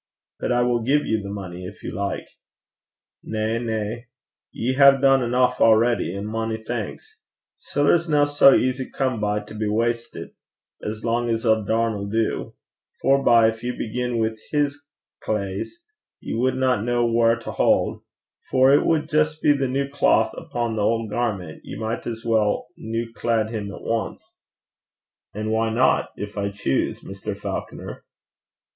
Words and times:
'But 0.39 0.51
I 0.51 0.63
will 0.63 0.79
give 0.81 1.05
you 1.05 1.21
the 1.21 1.29
money 1.29 1.63
if 1.67 1.83
you 1.83 1.91
like.' 1.91 2.27
'Na, 3.21 3.59
na. 3.59 3.97
You 4.51 4.73
hae 4.73 4.91
dune 4.99 5.21
eneuch 5.21 5.61
already, 5.61 6.15
an' 6.15 6.25
mony 6.25 6.57
thanks. 6.57 7.21
Siller's 7.55 8.09
no 8.09 8.25
sae 8.25 8.57
easy 8.57 8.89
come 8.89 9.19
by 9.21 9.41
to 9.41 9.53
be 9.53 9.67
wastit, 9.67 10.31
as 10.81 11.05
lang's 11.05 11.45
a 11.45 11.63
darn 11.63 11.93
'll 11.93 12.07
do. 12.07 12.55
Forbye, 13.03 13.51
gin 13.51 13.59
ye 13.73 13.77
began 13.77 14.17
wi' 14.17 14.33
his 14.49 14.83
claes, 15.19 15.77
ye 16.19 16.33
wadna 16.33 16.77
ken 16.83 16.87
whaur 17.13 17.35
to 17.35 17.51
haud; 17.51 18.01
for 18.49 18.73
it 18.73 18.83
wad 18.83 19.07
jist 19.07 19.43
be 19.43 19.51
the 19.53 19.67
new 19.67 19.87
claith 19.87 20.33
upo' 20.35 20.75
the 20.75 20.81
auld 20.81 21.11
garment: 21.11 21.61
ye 21.63 21.75
micht 21.77 22.07
as 22.07 22.25
weel 22.25 22.65
new 22.75 23.13
cleed 23.13 23.51
him 23.51 23.71
at 23.71 23.81
ance.' 23.81 24.37
'And 25.35 25.51
why 25.51 25.69
not 25.69 26.09
if 26.15 26.39
I 26.39 26.49
choose, 26.49 27.01
Mr. 27.01 27.37
Falconer?' 27.37 28.03